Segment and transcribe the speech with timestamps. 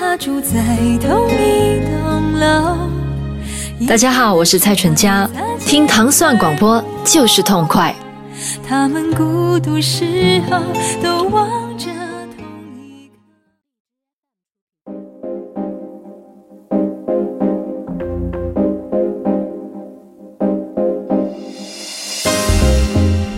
[0.00, 2.78] 他住在同一栋楼。
[3.86, 7.94] 大家好，我是蔡淳佳，听糖蒜广播就是痛快。
[8.66, 10.58] 他们孤独时候
[11.02, 11.90] 都望着
[12.34, 12.46] 同
[12.78, 13.14] 一个。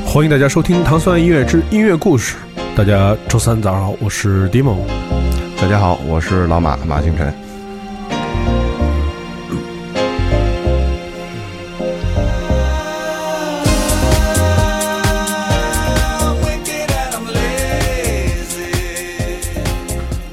[0.06, 2.36] 欢迎大家收听《糖蒜音乐之音乐故事》。
[2.76, 4.78] 大家周三早上好，我是迪蒙。
[5.62, 7.32] 大家好，我是老马马星辰。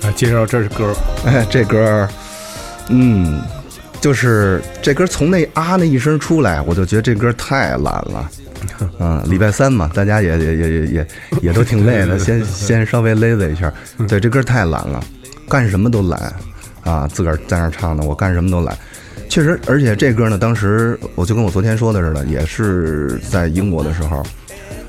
[0.02, 0.96] 来介绍这是歌，
[1.28, 2.10] 哎，这歌儿，
[2.90, 3.40] 嗯，
[4.02, 8.32] 就是这歌从那啊那一声出来，我就觉得这歌太懒了。
[9.00, 11.08] 嗯，礼拜三嘛，大家也也也也也
[11.44, 13.72] 也都挺累的， 先先稍微 lazy 一下。
[14.08, 15.02] 对，这歌太懒了，
[15.50, 16.34] 干什么都懒
[16.84, 18.78] 啊，自个儿在那儿唱的，我干什么都懒。
[19.28, 24.24] 确实，而且这歌呢，当时我就跟我昨天说的似的，也是在英国的时候，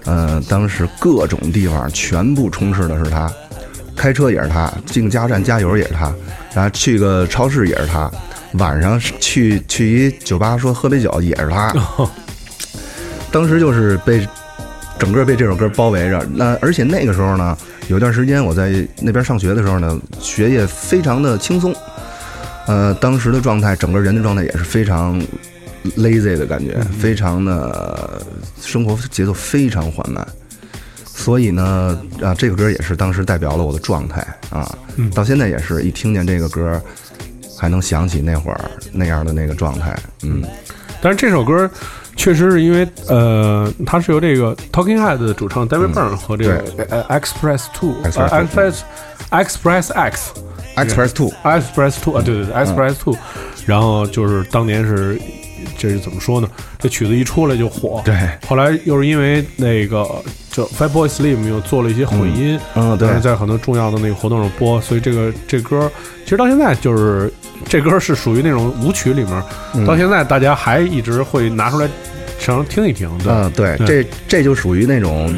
[0.07, 3.31] 嗯、当时各种地方全部充斥的是他，
[3.97, 6.13] 开车也是他，进加油站加油也是他，
[6.55, 8.11] 然后去个超市也是他，
[8.55, 11.75] 晚上去去一酒吧说喝杯酒也是他。
[13.31, 14.27] 当时就是被
[14.99, 16.27] 整个被这首歌包围着。
[16.35, 17.57] 那而且那个时候呢，
[17.91, 21.75] 有一段时间我在那边上学的时候呢，学业非常的轻松，
[22.69, 25.21] 呃，当时的状态，整个人的状态也是非常
[25.97, 28.23] lazy 的感觉，非常的
[28.63, 30.25] 生活节奏非常缓慢。
[31.05, 34.73] 所以呢，啊，这个歌也是当时代表了我的状态啊，
[35.13, 36.81] 到现在也是一听见这个歌，
[37.59, 40.45] 还能想起那会儿那样的那个状态，嗯。
[41.03, 41.69] 但是这首歌
[42.21, 48.81] 确实是因为呃，它是由这个 Talking Head 的主唱 David Byrne 和这个呃 Express Two 呃 Express
[49.31, 50.33] Express Express X
[50.77, 53.17] Express Two，Express Two 啊，对对对，Express Two，
[53.65, 55.19] 然后就是当年是，
[55.79, 56.49] 这是怎么说呢？
[56.79, 58.15] 这曲子一出来就火，对
[58.47, 60.07] 后来又是因为那个
[60.51, 63.07] 就 Fatboy Slim 又做了一些混音，嗯嗯对。
[63.07, 65.91] 但是在很多重要的那个活动上播，所以这个这歌
[66.25, 67.33] 其实到现在就是
[67.69, 69.43] 这歌是属于那种舞曲里面，
[69.75, 69.87] 嗯。
[69.87, 71.89] 到现在大家还一直会拿出来
[72.39, 73.87] 常听一听，对，嗯，对，对。
[73.87, 75.33] 这这就属于那种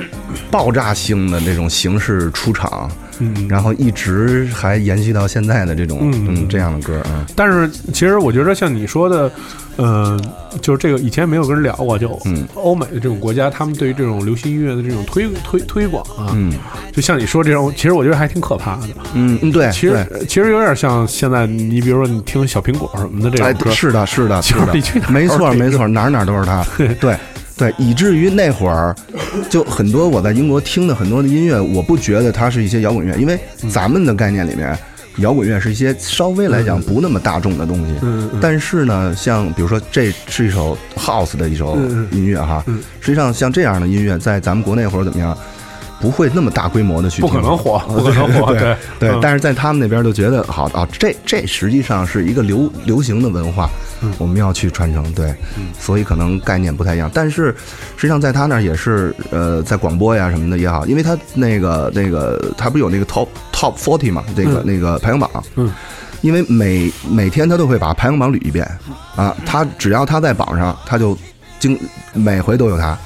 [0.50, 2.90] 爆炸性的那种形式出场，
[3.34, 6.27] 嗯，然后一直还延续到现在的这种嗯。
[6.28, 9.31] 嗯这样的歌啊，但是其实我觉得像你说的，
[9.78, 10.21] 嗯、
[10.60, 12.47] 就是这个以前没有跟人聊过，就嗯。
[12.55, 16.53] 欧美的这种国家，他们对于这种流行音乐的这种推推推广啊，嗯。
[16.93, 18.83] 就像你说这种，其实我觉得还挺可怕的。
[19.15, 24.60] 嗯嗯，对，其实其实有点像现在你比如说你听小苹果什么的这哎种歌，，是的，是的，是的。
[24.66, 26.65] 就是你去哪，儿没错没错，哪儿哪儿都是他，
[27.00, 27.16] 对。
[27.56, 28.94] 对，以至于那会儿，
[29.48, 33.70] 就很多我在英国听的很多的音乐，我不觉得它是一些摇滚乐，因为嗯。
[33.70, 34.76] 咱们的概念里面，
[35.18, 37.94] 摇滚乐是一些稍微来讲不那么大众的东西。
[38.41, 41.76] 但是呢，像比如说这是一首 house 的一首
[42.10, 42.80] 音乐哈，嗯。
[43.00, 45.36] 实际上像这样的音乐，在咱们国内或者怎么样，
[46.02, 53.70] 不会那么大规模的去不可能火，不可能火， 对对但是在他们那边就觉得好啊，这这实际上是一个流流行的文化，
[54.02, 54.12] 嗯。
[54.18, 55.32] 我们要去传承，对，
[55.78, 57.08] 所以可能概念不太一样。
[57.14, 57.54] 但是
[57.96, 64.66] 实际上在他那儿也是，呃，在广播呀什么的也好，因为他那个那个他不是有那个 top top forty 嘛，这个、嗯。
[64.66, 65.70] 那个排行榜，嗯，
[66.20, 68.68] 因为每每天他都会把排行榜捋一遍
[69.14, 71.16] 啊，他只要他在榜上，他就
[71.60, 71.78] 经
[72.12, 72.98] 每回都有他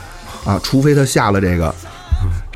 [0.44, 1.74] 啊，除非他下了这个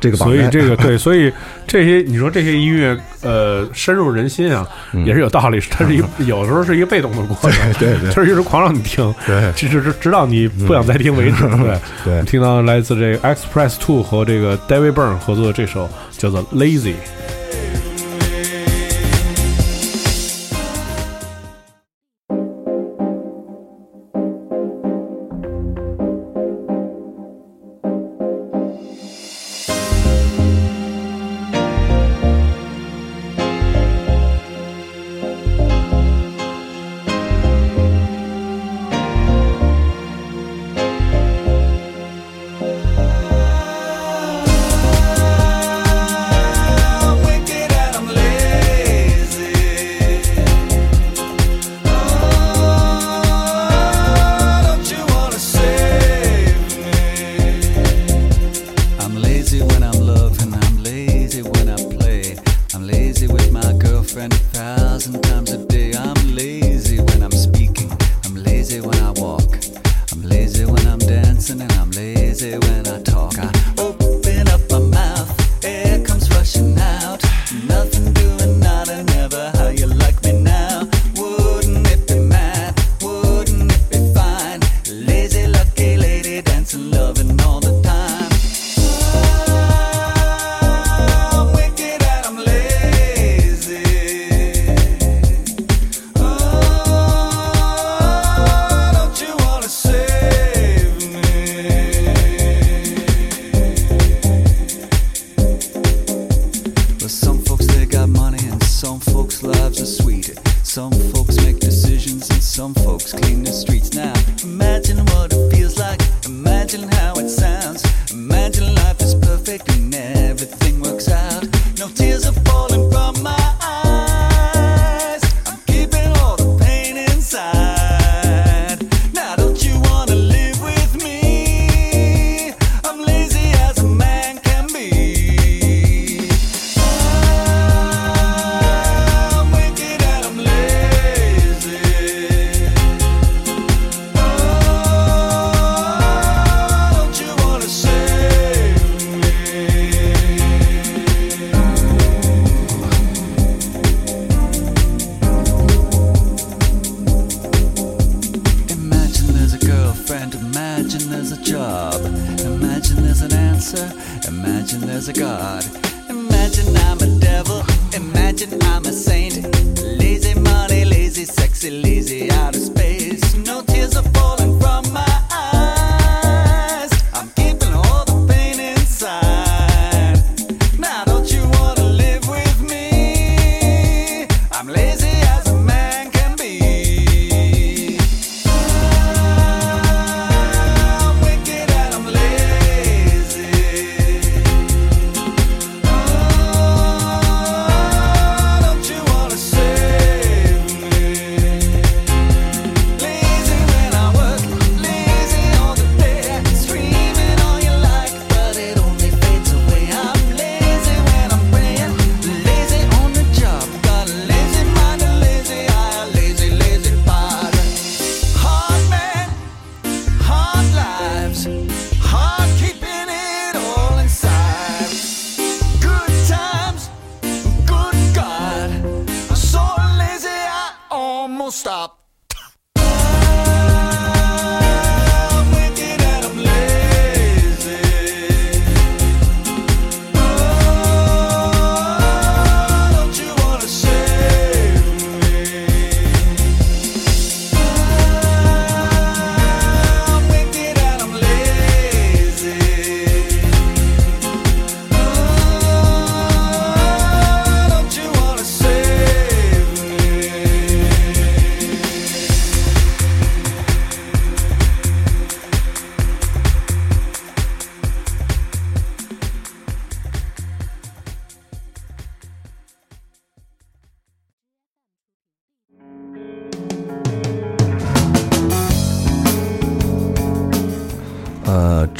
[0.01, 1.31] 这个榜所以，这个 对，所以
[1.65, 4.67] 这些你说这些音乐呃深入人心啊，
[5.05, 5.61] 也是有道理。
[5.69, 11.43] 它是一个 有时候是一个被动的过程，对对 就是一直狂让你听，对直直直到你不想再听为止。
[11.47, 15.87] 对，对我听到来自这个 Express Two 和这个 David Byrne 合作的这首
[16.17, 16.93] 叫做《Lazy》。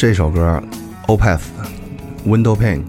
[0.01, 0.59] 这首歌
[1.15, 1.41] 《Opeth
[2.25, 2.79] Window Pane》，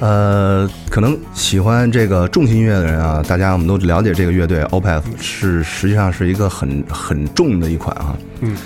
[0.00, 8.56] 呃，可能喜欢这个重型音乐的人啊，大家我们都了解这个乐队 Opeth 是实际上是一个很很重的一款啊，嗯，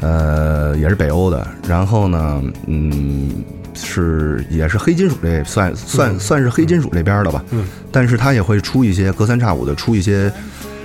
[0.00, 3.30] 呃，也是北欧的，然后呢，嗯，
[3.72, 10.30] 是也是黑金属这算算算是黑金属这边的吧，嗯，但是它也会出一些隔三差五的出一些。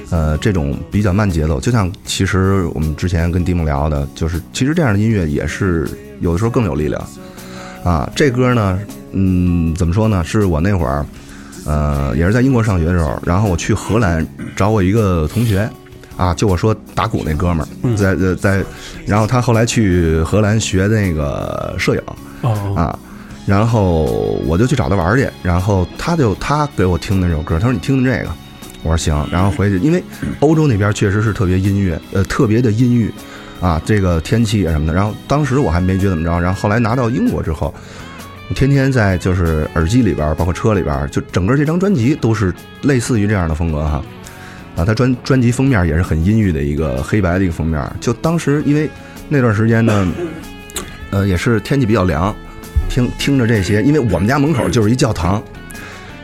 [0.10, 5.88] 呃，这种比较慢节奏，就像其实我们之前跟迪梦聊的，就是其实这样的音乐也是
[6.20, 7.08] 有的时候更有力量
[7.84, 8.10] 啊。
[8.16, 8.80] 这歌呢，
[9.12, 10.24] 嗯，怎么说呢？
[10.24, 11.06] 是我那会儿，
[11.66, 14.26] 呃，也是在英国上学的时候，然后我去荷兰
[14.56, 15.70] 找我一个同学，
[16.18, 18.66] 啊，就我说打鼓那哥们儿，在在在，
[19.06, 22.02] 然后他后来去荷兰学那个摄影
[22.42, 22.98] 哦，啊，
[23.46, 24.06] 然后
[24.48, 28.30] 我就去找他玩去，然后他就他给我听那首歌，他说你听听这个，
[28.84, 30.04] 我说行，然后回去，因为
[30.40, 33.12] 欧洲那边确实是特别音乐，呃，特别的阴郁，
[33.60, 34.94] 啊，这个天气啊什么的。
[34.94, 37.74] 然后当时我还没觉得怎么着，然后后来拿到英国之后，
[38.56, 44.04] 天天在就是耳机里边，包括车里边，就整个这张专辑都是类似于这样的风格哈。
[44.76, 47.84] 啊，他专专辑封面也是很阴郁的一个黑白的一个封面。
[48.00, 48.90] 就当时因为
[49.28, 50.08] 那段时间呢，
[51.10, 52.34] 呃，也是天气比较凉，
[52.88, 55.44] 听听着这些，因为我们家门口就是一教堂，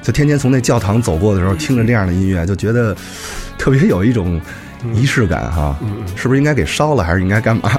[0.05, 2.95] 就天天从那教堂走过的时候，听着这样的音乐，就觉得
[3.57, 4.39] 特别有一种
[4.93, 5.75] 仪式感哈。
[6.15, 7.71] 是不是应该给烧了，还是应该干嘛？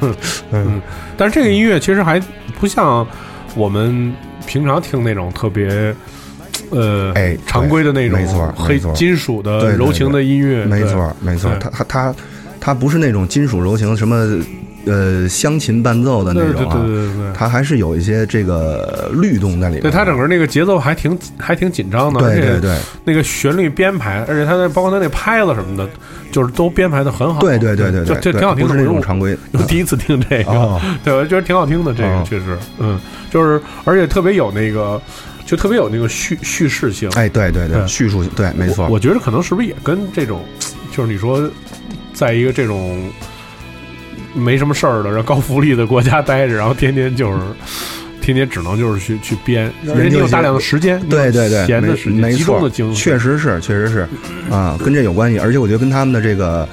[0.52, 0.80] 嗯，
[1.16, 2.20] 但是这个音乐其实还
[2.60, 3.06] 不像
[3.54, 4.12] 我们
[4.46, 5.94] 平常听那种特别。
[6.70, 12.14] 呃，哎常规的那种没错黑金属的柔情的音乐，没错，没错对，它它它
[12.60, 14.38] 它不是那种金属柔情什么
[14.86, 17.32] 呃湘琴伴奏的那对对对种啊，对对对。
[17.34, 19.82] 它还是有一些这个律动在里面。
[19.82, 25.88] 对它整个那个节奏还挺还挺紧张的，对对对那个旋律编排，而且它那包括它那拍子什么的，
[26.30, 27.40] 就是都编排的很好。
[27.40, 28.68] 对对对对对，就就挺好听的。
[28.68, 29.36] 不是那种常规。
[29.52, 31.94] 我第一次听这个，哦 对我觉得挺好听的。
[31.94, 32.98] 这个哦确实，嗯，
[33.30, 35.00] 就是而且特别有那个，
[35.46, 37.08] 就特别有那个叙叙事性。
[37.14, 38.92] 哎，对对对，对叙述性对，没错我。
[38.92, 40.42] 我觉得可能是不是也跟这种，
[40.90, 41.48] 就是你说，
[42.12, 43.10] 在一个这种
[44.34, 47.38] 没什么事儿的，然后高福利的国家待着，然后天天就是。
[48.22, 54.06] 天天只能就是去去编，而且你有大量的时间，对对对，闲的时间，没集中错的精，神，确实是，确实是，
[54.50, 55.38] 啊，跟这有关系。
[55.38, 56.68] 而且我觉得跟他们的这个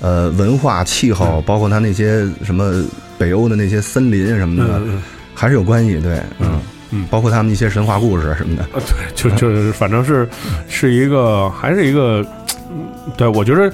[0.00, 2.84] 呃文化、气候，包括他那些什么
[3.16, 5.02] 北欧的那些森林什么的，嗯嗯
[5.34, 5.98] 还是有关系。
[6.02, 8.62] 对，嗯嗯包括他们一些神话故事什么的。
[8.64, 10.28] 啊，对，就就是反正是
[10.68, 12.22] 是一个，还是一个，
[12.70, 12.84] 嗯
[13.16, 13.72] 对我觉得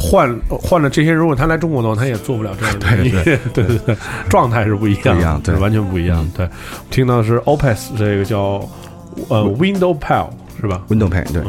[0.00, 3.96] 换换了这些，如果他来中国的话，他也做不了这样的 对对 对对，
[4.30, 6.26] 状态是不一样的，不一样对完全不一样。
[6.36, 6.48] 对，
[6.88, 8.66] 听到是 Opus 这个叫
[9.28, 10.28] 呃 Window Pal
[10.60, 11.42] 是吧？Window Pane，对。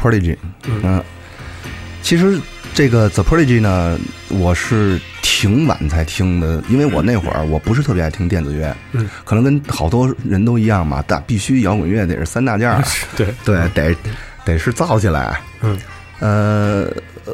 [0.00, 1.02] Prodigy，嗯、
[2.02, 2.38] 其实
[2.74, 12.82] 这个 The Prodigy 呢，我是挺晚才听的，因为我那会儿我不是特别爱听电子乐，嗯，可能跟好多人都一样嘛，但必须摇滚乐得是三大件儿，
[13.16, 13.26] 对。
[13.44, 13.96] 对，得
[14.44, 15.78] 得是造起来，嗯，
[16.20, 16.90] 呃，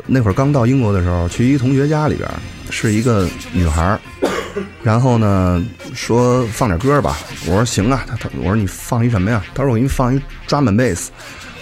[0.07, 2.35] 那会儿刚到英国的时候，去一同学家里边儿，
[2.71, 4.01] 是一个女孩儿，
[4.83, 9.45] 然后呢说放点歌吧，我说行啊，他他我说你放一什么呀？
[9.55, 11.09] 他说我给你放一 drum and bass。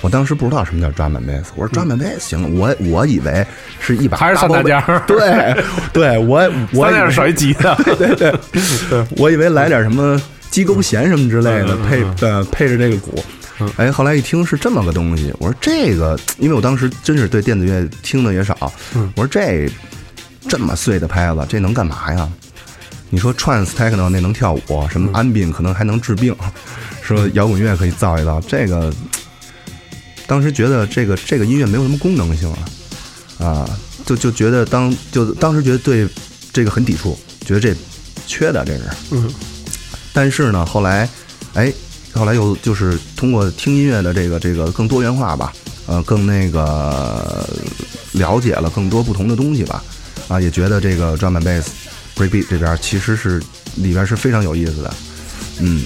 [0.02, 3.46] 我当时不知道什么叫 drum and bass，我说 drum and bass 行，我我以为
[3.80, 5.56] 是一把还是三大件儿 对
[5.92, 6.40] 对，我
[6.74, 8.34] 我以为三点少一吉他，对对
[8.90, 13.24] 对，我以为来点什么鸡勾弦什么之类的，配嗯呃配着这个鼓
[13.60, 13.70] 嗯。
[13.76, 19.10] 哎，后来一听是这么个东西，我说这个，因为我当时真是对电子乐听的也少，嗯。
[19.16, 19.70] 我说这
[20.48, 22.28] 这么碎的拍子，这能干嘛呀？
[23.08, 26.34] 你说 trance techno 那能跳舞，什么 ambient 可能还能治病，
[27.02, 28.90] 说摇滚乐可以造一造，这个
[30.32, 36.08] 当时觉得这个这个音乐没有什么功能性啊，啊，就就觉得当就当时觉得对
[36.50, 37.76] 这个很抵触，觉得这
[38.26, 39.30] 缺的这是，嗯，
[40.10, 41.06] 但是呢，后来，
[41.52, 41.70] 哎，
[42.14, 45.52] 后来又就是通过听音乐的这个这个更多元化吧，
[45.86, 47.46] 呃，更那个
[48.12, 49.84] 了解了更多不同的东西吧，
[50.28, 51.66] 啊，也觉得这个 drum and bass、
[52.16, 53.38] breakbeat 这边其实是
[53.76, 54.94] 里边是非常有意思的，
[55.58, 55.82] 嗯，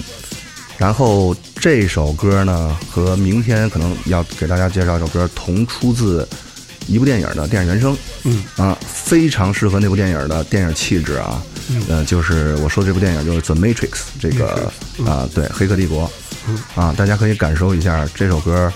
[0.77, 6.27] 然后这首歌呢和明天可能要给大家介绍一首歌同出自
[6.87, 8.43] 一部电影的电影原声，嗯。
[8.55, 11.83] 啊，非常适合那部电影的电影气质啊，嗯。
[11.89, 14.71] 呃，就是我说的这部电影就是《The Matrix》这个
[15.05, 16.09] 啊，对，《黑客帝国》
[16.79, 18.71] 啊，大家可以感受一下这首歌，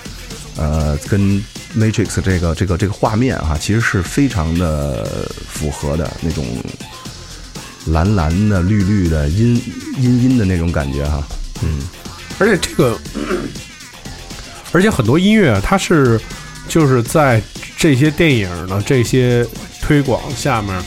[0.57, 1.21] 呃，跟
[1.77, 5.07] 《Matrix》这个这个这个画面哈、其实是非常的
[5.47, 6.45] 符合的那种
[7.85, 9.55] 蓝蓝的、绿绿的、阴
[9.97, 11.25] 阴阴的那种感觉哈、
[12.39, 12.97] 而且这个，
[14.71, 16.19] 而且很多音乐啊它是
[16.67, 17.41] 就是在
[17.78, 19.45] 这些电影的这些
[19.82, 20.82] 推广下面，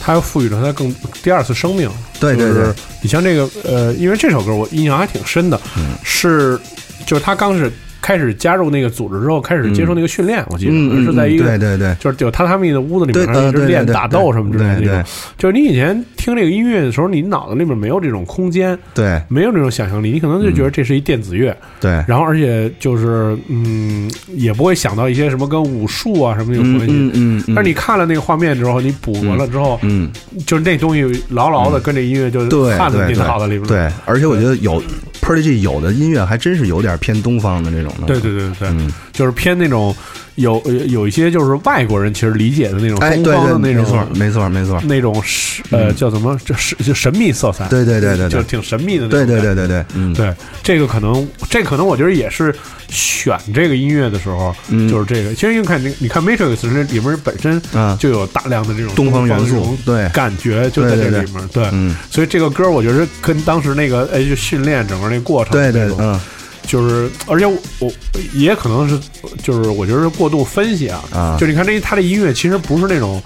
[0.00, 1.90] 它又赋予了它更第二次生命。
[2.18, 2.54] 对对对。
[2.54, 5.96] 就是你像这个呃，因为这首歌我印象还挺深的，嗯。
[6.02, 6.60] 是
[7.06, 10.72] 就是他刚是开始加入那个组织之后，开始接受那个训练，我记得
[11.04, 15.04] 是在一个对对对就是有榻榻米的屋子里面，一直练打斗什么之类的那种。
[15.38, 26.94] 就是你以前听这个音乐的时候，你脑子里面没有这种空间，对没有这种想象力，你可能就觉得这是一电子乐，对，然后而且就是嗯，也不会想到一些什么跟武术啊什么有嗯关系。
[27.14, 30.10] 嗯嗯，但是你看了那个画面之后，你补完了之后，嗯。
[30.46, 33.66] 就是那东西牢牢的跟这音乐就对看在你脑子里面。
[33.66, 34.82] 对，而且我觉得有
[35.20, 38.06] Prodigy 有的音乐还真是有点偏东方的那种的。
[38.06, 39.94] 对对对对对，嗯，就是偏那种
[40.36, 44.80] 有呃有一些就是外国人其实理解的那种哎，东方的那种没错，没错，没错。
[44.84, 46.38] 那种是呃叫什么？
[46.42, 47.68] 就是就神秘色彩。
[47.68, 49.26] 对对对对对，就挺神秘的那对。
[49.26, 52.54] 对对对对，嗯，对，这个可能，这可能我觉得也是
[52.88, 55.34] 选这个音乐的时候，嗯就是这个。
[55.34, 61.48] 其实你看，你你看《Matrix》这里面本身啊就有大量的这种东方元素对感觉就在这里面。
[61.52, 66.18] 对，嗯，所以这个歌我觉得跟当时那个哎，就训练整个那过程，对对嗯
[66.66, 67.92] 就是，而且我我
[68.34, 68.98] 也可能是，
[69.42, 73.22] 就是我觉得是过度分析啊，啊就你看这他这音乐其实不是那种。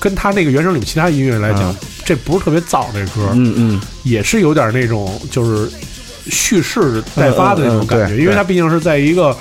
[0.00, 5.70] 跟他那个原声里面其他音乐来讲，啊这不是特别燥这歌，嗯嗯，也是有点那种就是
[6.26, 9.34] 蓄势待发的那种感觉，嗯嗯嗯因为他毕竟是在一个。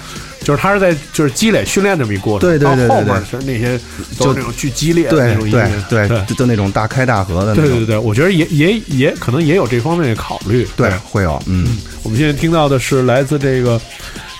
[0.47, 3.77] 就是他是在就是积累训练这么一过程，对对对对到后面对是那些
[4.17, 10.65] 都是那种巨激烈那种音对乐，对对，就就那种大开大合的那种，对对对，我觉得也也也可能也有这方面的考虑。
[10.77, 13.81] 对，会有，嗯我们现在听到的是来自这个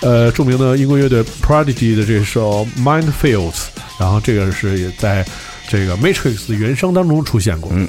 [0.00, 3.64] 呃著名的英国乐队 Prodigy 的这首 Mindfields，
[4.00, 5.22] 然后这个是也在
[5.68, 7.70] 这个 Matrix 的原声当中出现过。
[7.74, 7.86] 嗯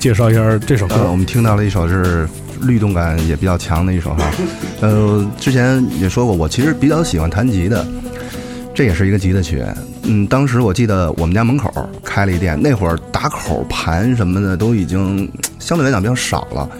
[0.00, 0.94] 介绍一下这首歌。
[0.94, 2.26] 呃，我们听到了一首是
[2.62, 4.24] 律动感也比较强的一首哈。
[4.80, 7.86] 呃，之前也说过，我其实比较喜欢弹吉的，
[8.74, 9.62] 这也是一个吉他曲。
[10.04, 11.70] 嗯，当时我记得我们家门口
[12.02, 16.70] 开了一店，那会儿打口盘什么的都已经相对来讲比较少了，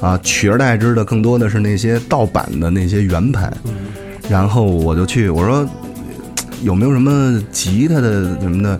[0.00, 3.52] 啊，取而代之的更多的是那些盗版的那些圆盘。
[4.30, 5.68] 然后我就去，我说
[6.62, 8.78] 有没有什么吉他的什么的？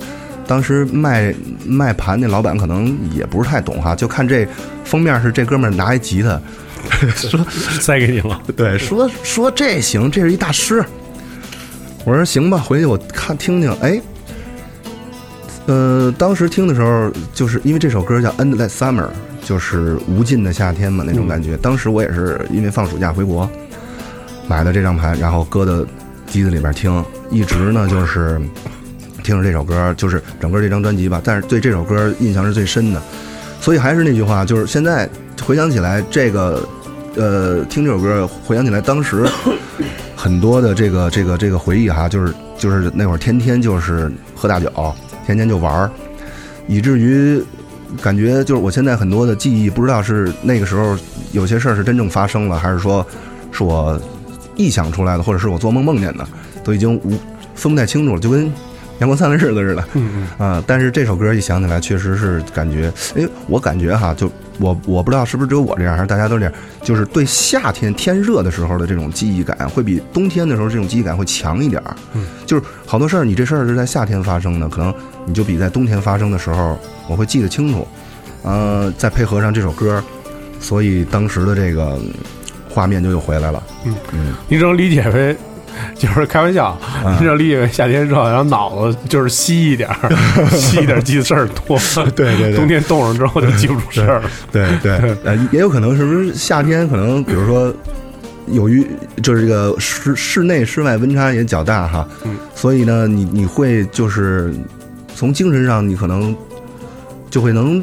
[0.48, 1.32] 当时卖
[1.64, 4.48] 卖盘那老板可能也不是太懂哈，就看这
[4.82, 6.40] 封面是这哥们儿拿一吉他，
[7.14, 7.46] 说
[7.78, 10.82] 塞给你了，对，说说这行，这是一大师。
[12.04, 13.70] 我说行吧，回去我看听听。
[13.82, 14.00] 哎，
[15.66, 19.02] 呃，当时听的时候，就是因为这首歌叫《Endless Summer》，
[19.44, 21.58] 就是无尽的夏天嘛那种感觉。
[21.58, 23.50] 当时我也是因为放暑假回国，
[24.48, 25.84] 买的这张盘，然后搁到
[26.26, 28.40] 机子里边听，一直呢就是
[29.28, 31.20] 听着这首歌，就是整个这张专辑吧。
[31.22, 33.02] 但是对这首歌印象是最深的，
[33.60, 35.06] 所以还是那句话，就是现在
[35.44, 36.66] 回想起来，这个
[37.14, 39.26] 呃，听这首歌回想起来当时
[40.16, 44.72] 很多的这个这个这个回忆哈，就是就是那会儿天天就是喝大酒，
[45.26, 45.90] 天天就玩儿，
[46.66, 47.38] 以至于
[48.00, 50.96] 感觉就是我现在很多的记忆不知道是那个时候
[51.32, 53.06] 有些事儿是真正发生了，还是说
[53.52, 54.00] 是我
[54.56, 56.26] 臆想出来的，或者是我做梦梦见的，
[56.64, 57.10] 都已经无
[57.54, 58.50] 分不太清楚了，就跟
[58.98, 59.84] 阳光灿烂日子似的。
[59.94, 71.96] 嗯嗯啊，但是这首歌一想起来，确实是感觉，哎，我感觉哈，就我我不知道是不是只有我这样，还是大家都这样，就是对夏天天热的时候的这种记忆感，会比冬天的时候这种记忆感会强一点儿。
[72.14, 74.92] 嗯，就是好多事儿，你这事儿是在夏天发生的，可能
[75.26, 77.86] 你就比在冬天发生的时候，我会记得清楚。
[78.42, 80.02] 呃，再配合上这首歌，
[80.60, 82.10] 所以当时的这个嗯
[82.68, 83.62] 画面就又回来了。
[83.84, 85.36] 嗯嗯，你只能理解为。
[85.98, 90.10] 就是开玩笑，你只能理解为夏天热，然后脑子就是稀一点儿，
[90.50, 91.78] 稀一点儿记的事儿多。
[92.16, 92.54] 对对对。
[92.56, 94.30] 冬天冻上之后就记不住事儿 了。
[94.52, 94.92] 对对，
[95.24, 97.72] 呃，也有可能是不是夏天可能，比如说，
[98.48, 98.86] 由于
[99.22, 104.54] 就是这个室室内室外温差也较大哈，嗯，所以呢，你你会就是
[105.14, 106.34] 从精神上，你可能
[107.30, 107.82] 就会能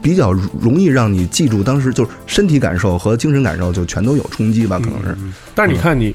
[0.00, 5.16] 比较容易让你记住当时就是身体感受和精神感受就全都有冲击吧，可能是，
[5.54, 6.14] 但是你看你，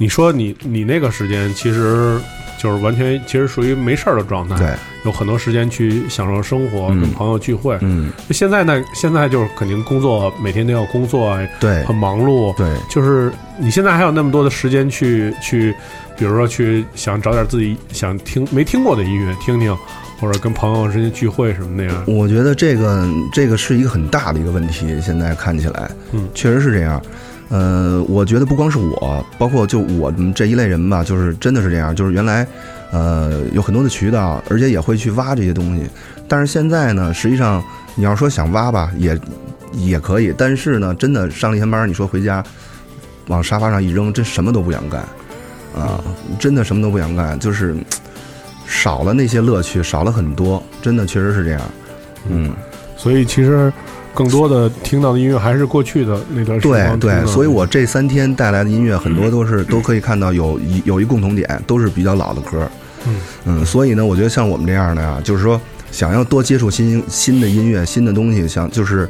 [0.00, 2.18] 你说你你那个时间其实
[2.58, 4.68] 就是完全其实属于没事儿的状态，对，
[5.04, 7.76] 有很多时间去享受生活，嗯跟朋友聚会。
[7.82, 12.56] 嗯，现在呢，现在就是肯定工作，每天都要工作，对很忙碌。
[12.56, 15.74] 对，就是你现在还有那么多的时间去去，
[16.16, 19.76] 比如说去想找点自己想听没听过的音乐听听，
[20.18, 22.04] 或者跟朋友之间聚会什么那样。
[22.06, 27.02] 我觉得这个这个是一个很大的一个问题，现在看起来，嗯确实是这样。
[27.50, 32.46] 呃，我觉得不光是我，包括就我们这一类人吧，就是真的是这样，就是原来，
[32.92, 35.82] 呃，有很多的渠道，而且也会去挖这些东西。
[36.28, 37.62] 但是现在呢，实际上
[37.96, 39.18] 你要说想挖吧，也
[39.72, 42.42] 也可以，但是呢，真的上了一天班，你说回家
[43.26, 45.00] 往沙发上一扔，真什么都不想干
[45.76, 46.02] 啊，
[46.38, 47.74] 真的什么都不想干，就是
[48.64, 51.60] 少了那些乐趣，少了很多，真的确实是这样。
[52.28, 52.52] 嗯，
[52.96, 53.72] 所以其实
[54.12, 57.22] 更多的听到的音乐还是过去的那段时对光听的。
[57.22, 62.68] 对，所以我这三天带来的音乐很多都是 都可以看到有一有一共同点，都是比较老的歌。
[63.06, 65.58] 嗯嗯，所以呢，我觉得像我们这样的呀，就是说
[65.90, 69.08] 想要多接触新新的音乐、新的东西，想就是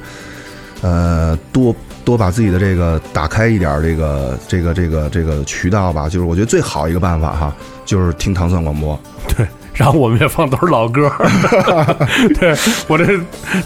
[0.80, 6.08] 呃多多把自己的这个打开一点这个这个这个这个渠道吧。
[6.08, 8.98] 就是我觉得最好一个办法哈，就是听糖蒜广播。
[9.36, 9.44] 对，
[9.80, 11.10] 然后我们也放都是老歌。
[12.38, 12.54] 对
[12.86, 13.18] 我这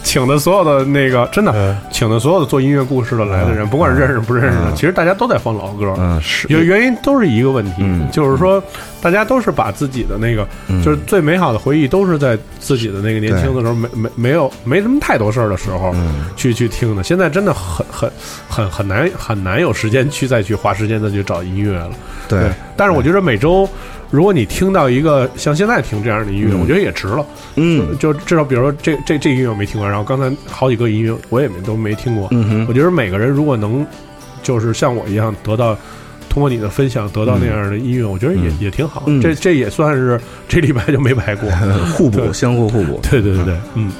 [0.04, 5.92] 请的所有的那个真的请的所有的做音乐故事的来的人，不管是认识不认识的，其实大家都在放老歌。
[5.98, 6.46] 嗯，是。
[6.48, 8.08] 有原因都是一个问题，嗯。
[8.12, 8.62] 就是说
[9.02, 10.46] 大家都是把自己的那个，
[10.84, 16.26] 就是最美好的回忆都是在自己的那个年轻的时候，没没没有没什么太多事儿的时候、嗯。
[16.36, 17.02] 去去听的。
[17.02, 18.08] 现在真的很很
[18.48, 21.90] 很很难很难有时间去再去花时间再去找音乐了。
[22.28, 22.38] 对。
[22.76, 23.68] 但是我觉得每周，
[24.14, 27.26] 如果你听到一个像现在听这样的音乐，嗯我觉得也值了。
[27.56, 32.28] 嗯就至少比如说这这这音乐我没听过，然后刚才好几个音乐我也没都没听过。
[32.30, 33.84] 嗯哼我觉得每个人如果能
[34.42, 35.76] 就是像我一样得到。
[36.26, 39.04] 通过你的分享得到那样的音乐，我觉得也、嗯也挺好。
[39.06, 41.48] 嗯这这也算是这礼拜就没白过。
[41.94, 42.98] 互补，相互互补。
[43.08, 43.92] 对对对对，嗯。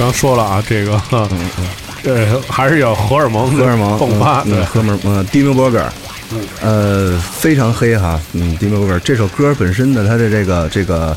[0.00, 0.92] 刚说了啊，这个，
[2.04, 5.84] 呃，还是有荷尔蒙荷尔蒙迸发，对嗯嗯，荷尔蒙，嗯 d i m Burger，
[6.62, 11.14] 呃，非常黑哈，嗯 d i m Burger 这首歌本身的它的这个这个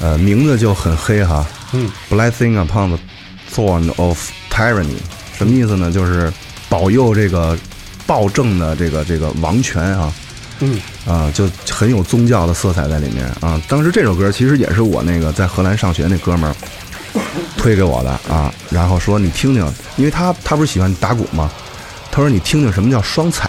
[0.00, 2.98] 呃名字就很黑哈，嗯，Blessing upon the
[3.52, 4.94] thorn of tyranny，
[5.36, 5.90] 什么意思呢？
[5.90, 6.32] 就是
[6.68, 7.58] 保佑这个
[8.06, 10.12] 暴政的这个这个王权啊，
[10.60, 10.80] 嗯。
[11.04, 13.60] 啊，就很有宗教的色彩在里面啊。
[13.68, 16.56] 当时这首歌其实也是我那个在荷兰上学那哥们儿
[17.64, 21.50] 推给我的啊，然后说你听听，因为他他不是喜欢打鼓吗？
[22.10, 23.48] 他说你听听什么叫双踩，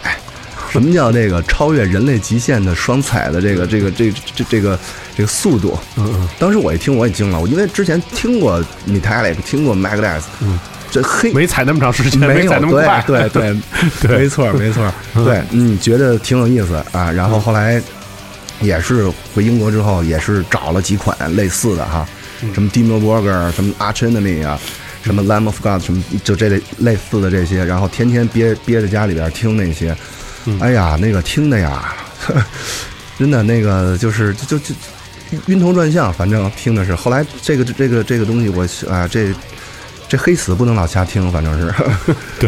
[0.72, 4.80] 什么叫这个超越人类极限的双踩的这个这个这这这个
[5.18, 5.78] 这个速度。
[5.98, 10.58] 嗯嗯，当时我一听我也惊了，我因为之前听过 Metallic，听过 Megadeth，嗯，
[10.90, 13.54] 这黑没踩那么长时间，没有踩那么快，对对
[14.00, 14.90] 对对没错没错，
[15.26, 17.12] 对，嗯，觉得挺有意思啊。
[17.12, 17.82] 然后后来
[18.62, 22.08] 也是回英国之后，也是找了几款类似的哈，
[22.54, 24.60] 什么 Dimo Burger，什么 Arch Enemy 啊，
[25.04, 29.96] 什么 Lamb of God，什么就这类类似的这些，然后天天憋憋在家里边听那些，
[30.60, 31.96] 哎呀，那个听的呀，
[33.20, 34.76] 真的那个就是就就就
[35.48, 36.94] 晕头转向，反正听的是。
[36.96, 39.34] 后来这个这个这个东西我啊这。
[40.08, 41.74] 这黑死不能老瞎听，反正是，
[42.40, 42.48] 对，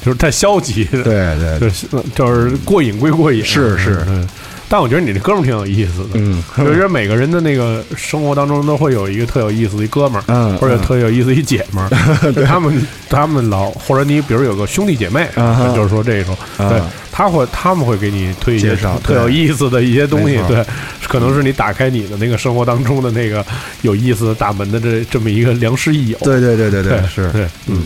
[0.00, 4.28] 就是太消极，对对对，就是就是过瘾归过瘾，是是嗯。
[4.68, 11.88] 但我觉得你这哥们儿挺有意思的，嗯，我觉得每个人的那个生活当中都会有一个特有意思的一哥们儿，嗯或者特有意思一姐们儿，
[12.32, 12.44] 对。
[12.44, 15.28] 他们他们老或者你比如有个兄弟姐妹，
[15.74, 16.68] 就是说这种，啊。
[16.68, 16.80] 对，
[17.12, 20.64] 他会他们会给你推一些特有意思的一些东西对，
[21.06, 23.44] 可能是你打开你的那个生活当中的那个
[23.82, 27.82] 有意思的大门的这这么一个良师益友，对对对对对是，对，嗯。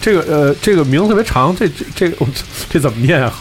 [0.00, 2.12] 这个呃，这个名字特别长，这这这
[2.70, 3.32] 这怎么念啊？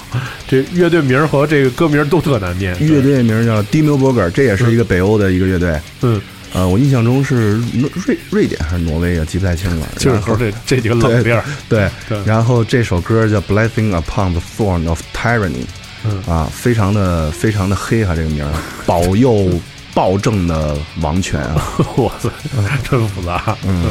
[0.48, 2.76] 这乐队名儿和这个歌名儿都特难念。
[2.80, 5.80] 乐队名叫 Demo Burger，这也是一个北欧的一个乐队。
[6.02, 6.20] 嗯，
[6.54, 7.58] 呃，我印象中是
[8.06, 9.88] 瑞瑞典还是挪威啊，记不太清了。
[9.96, 15.66] 就是然后说这这几个冷边儿，对对，然后这首歌叫 Blessing upon the thorn of tyranny，
[16.04, 18.52] 嗯啊，非常的非常的黑哈，这个名儿，
[18.86, 19.50] 保佑
[19.94, 21.62] 暴政的王权啊。
[21.98, 22.30] 哇塞，
[22.90, 23.56] 真复杂。
[23.66, 23.86] 嗯，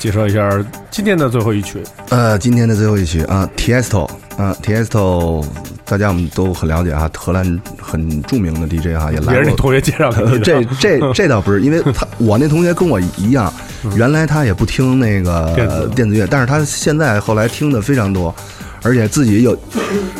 [0.00, 0.48] 介绍一下
[0.90, 1.82] 今天的最后一曲。
[2.08, 5.44] 呃，今天的最后一曲啊，Tiesto 啊，Tiesto，
[5.84, 9.44] 大家我们都很了解啊，荷兰很著名的 DJ 哈，也也来过。
[9.44, 10.38] 是你同学介绍的。
[10.38, 13.52] 这这这倒不是，因为他我那同学跟我一样，
[13.94, 18.34] 原来他也不听那个电子电子乐，但是他现在后来听的非常多，
[18.82, 19.56] 而且自己有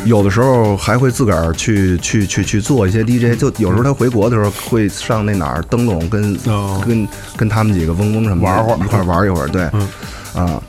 [0.05, 9.87] 有的时候还会自个儿去去去去做一些 DJ，就有时候他回国的时候会上那哪儿灯笼跟、哦跟跟他们几个嗡嗡什么玩会儿一块儿玩一会儿，对，嗯
[10.33, 10.61] 啊。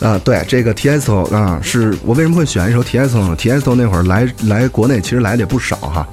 [0.00, 6.06] 啊，对这个 Tiesto 啊，是我为什么会选一首 Tiesto 呢？Tiesto 那会儿来来国内其实来的也不少哈，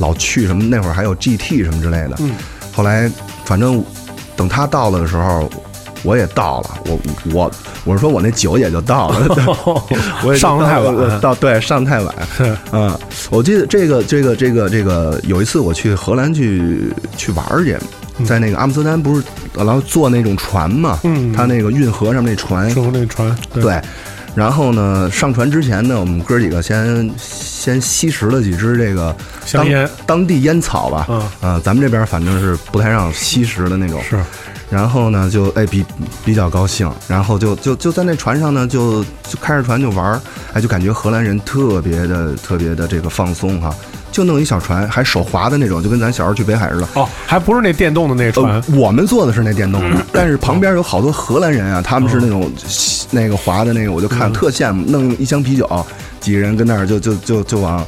[0.00, 2.16] 老去什么那会儿还有 GT 什么之类的。
[2.18, 2.32] 嗯
[2.72, 3.08] 后来
[3.44, 3.84] 反正
[4.34, 5.48] 等他到了的时候，
[6.02, 6.98] 我也到了，我
[7.32, 7.50] 我
[7.84, 9.26] 我是说我那酒也就到了，
[10.24, 10.94] 我也上得太晚。
[10.94, 12.14] 到到对上太晚。
[12.72, 12.98] 嗯，
[13.30, 17.76] 我记得这个这个这个这个有一次我去荷兰去去玩去，
[18.24, 19.24] 在那个阿姆斯特丹不是
[19.54, 23.80] 然后坐那种船嘛，嗯他那个运河上那船，说那船，对。
[24.32, 29.14] 然后呢，上船之前呢，我们哥几个先先吸食了几支这个
[29.52, 29.90] 当香烟。
[30.06, 31.20] 当地烟草吧，嗯。
[31.40, 34.00] 啊，咱们这边反正是不太让吸食的那种。
[34.08, 34.16] 是
[34.70, 35.84] 然后呢，就哎比
[36.24, 40.20] 比较高兴，然后就就就在那船上呢，就就开着船就玩儿，
[40.52, 43.74] 哎，就感觉荷兰人特别的特别的这个放松哈，
[44.12, 46.88] 就弄一小船，还手划的那种，就跟咱小时候去北海似的。
[46.94, 48.52] 哦，还不是那电动的那船？
[48.52, 52.48] 呃，我们坐的是那电动的，但是旁边有好多荷兰人啊，他们是那种
[53.10, 55.68] 那个划的那个，我就看特羡慕，弄一箱啤酒，
[56.20, 57.84] 几个人跟那儿就就就就往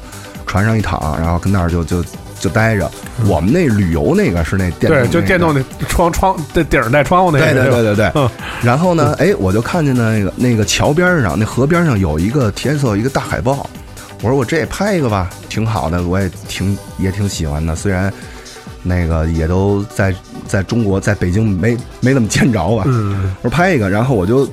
[0.46, 2.04] 船上一躺，然后跟那儿就就
[2.42, 2.90] 就待着。
[3.26, 8.28] 我们那旅游那个是那电动对，那个，就电动那窗窗的顶儿带窗户那个，对对对对对嗯。
[8.62, 13.70] 然后呢，哎，我就看见那个那个桥边上，那河边上有一个 TSO 一个大海报，
[14.20, 18.12] 我说我这也拍一个吧，挺好的，我也挺也挺喜欢的，虽然。
[18.84, 20.12] 那个也都在
[20.44, 22.82] 在中国，在北京没没怎么见着吧。
[22.84, 24.44] 嗯，我说拍一个，然后我就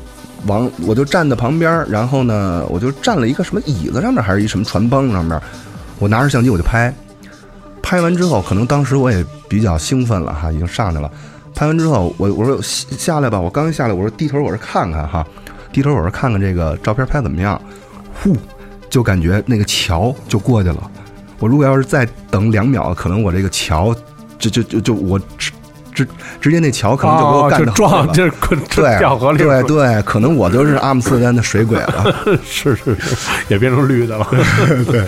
[0.46, 5.42] 往我就站在旁边，然后呢，我就站了一个什么椅子上面，还是一什么船帮上面，
[5.98, 6.94] 我拿着相机我就拍。
[7.90, 11.12] 拍完之后，可能当时我也比较兴奋了哈，已经上去了。
[11.56, 15.26] 拍完之后，我我说下来吧，我刚一下来，我说低头我是看看哈，
[15.72, 17.60] 低头我是看看这个照片拍怎么样，
[18.14, 18.38] 呼，
[18.92, 20.92] 就感觉那个桥就过去了。
[21.40, 23.92] 我如果要是再等两秒，可能我这个桥
[24.38, 25.20] 就就就就我
[26.00, 28.32] 直直直接那桥可能就给我干到撞，就是
[29.00, 32.16] 掉河里对，对，可能我就是阿姆斯特丹的水鬼了。
[32.46, 33.16] 是是是，
[33.50, 34.28] 也变成绿的了。
[34.90, 35.06] 对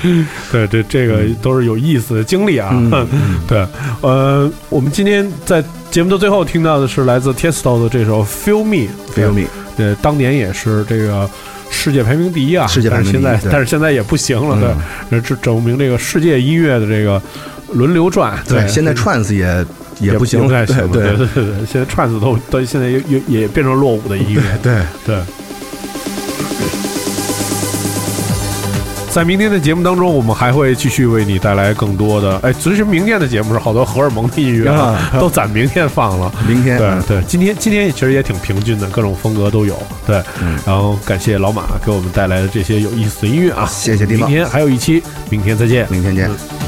[0.51, 2.71] 对，这这个都是有意思的经历啊。
[3.47, 3.65] 对，
[4.01, 11.29] 呃，我们今天在节目的最后听到的是来自 Tiesto 的这首《Feel Me》Feel Me，对，当年也是这个。
[11.73, 12.67] 世界排名第一啊！
[12.67, 14.75] 世界排名第一但是现在，但是现在也不行了，嗯
[15.09, 17.19] 对，这证明这个世界音乐的这个
[17.71, 19.65] 轮流转，对，现在 trance 也
[20.01, 24.81] 也不行，不太行了，对对对现在串子都到现在也也也变成落伍的音乐， 对。
[25.05, 25.17] 对。
[29.13, 32.39] 在明天的节目当中，我们还会继续为你带来更多的。
[32.43, 36.33] 哎，其实明天的节目是好多荷尔蒙的音乐啊，都攒明天放了。
[36.47, 39.77] 明天对对，今天今天其实也挺平均的，各种风格都有。
[40.07, 43.65] 对，嗯然后感谢老马给我们带来的这些有意思的音乐啊。
[43.65, 45.85] 谢谢明天还有一期，明天再见。
[45.89, 46.29] 明天见。
[46.29, 46.60] 嗯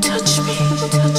[0.00, 0.56] Touch me.
[0.90, 1.13] Touch